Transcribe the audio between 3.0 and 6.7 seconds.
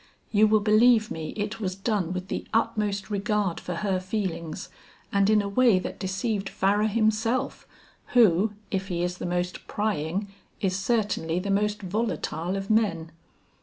regard for her feelings and in a way that deceived